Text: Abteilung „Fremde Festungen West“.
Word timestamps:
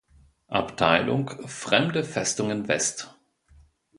Abteilung 0.47 1.29
„Fremde 1.47 2.03
Festungen 2.03 2.67
West“. 2.67 3.15